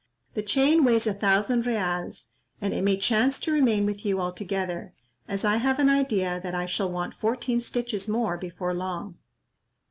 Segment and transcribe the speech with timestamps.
[0.33, 4.95] The chain weighs a thousand reals, and it may chance to remain with you altogether,
[5.27, 9.19] as I have an idea that I shall want fourteen stitches more before long."